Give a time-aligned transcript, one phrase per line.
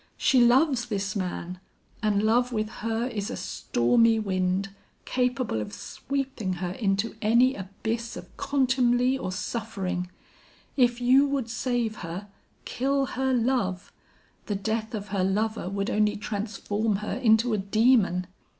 [0.17, 1.59] She loves this man,
[2.01, 4.71] and love with her is a stormy wind,
[5.05, 10.09] capable of sweeping her into any abyss of contumely or suffering.
[10.75, 12.29] If you would save her,
[12.65, 13.93] kill her love;
[14.47, 18.25] the death of her lover would only transform her into a demon.'